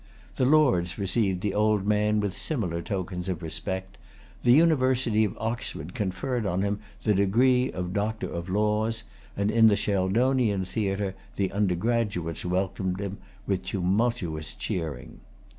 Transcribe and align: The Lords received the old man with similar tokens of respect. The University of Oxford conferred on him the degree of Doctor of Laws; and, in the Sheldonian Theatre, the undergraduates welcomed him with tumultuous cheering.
The 0.37 0.45
Lords 0.45 0.97
received 0.97 1.41
the 1.41 1.53
old 1.53 1.85
man 1.85 2.19
with 2.21 2.35
similar 2.35 2.81
tokens 2.81 3.29
of 3.29 3.43
respect. 3.43 3.99
The 4.41 4.51
University 4.51 5.23
of 5.25 5.37
Oxford 5.39 5.93
conferred 5.93 6.43
on 6.43 6.63
him 6.63 6.79
the 7.03 7.13
degree 7.13 7.71
of 7.71 7.93
Doctor 7.93 8.27
of 8.27 8.49
Laws; 8.49 9.03
and, 9.37 9.51
in 9.51 9.67
the 9.67 9.75
Sheldonian 9.77 10.65
Theatre, 10.65 11.13
the 11.35 11.51
undergraduates 11.51 12.43
welcomed 12.43 12.99
him 12.99 13.19
with 13.45 13.63
tumultuous 13.65 14.55
cheering. 14.55 15.19